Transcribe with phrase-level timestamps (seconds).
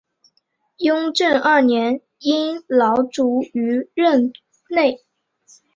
[0.77, 4.33] 雍正二年因劳卒于任
[4.67, 5.05] 内。